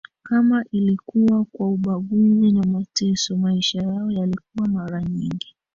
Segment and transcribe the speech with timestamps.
[0.23, 5.55] kama ilikuwa kwa ubaguzi na mateso Maisha yao yalikuwa mara nyingi